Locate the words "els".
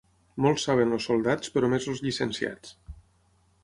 0.97-1.05, 1.95-2.05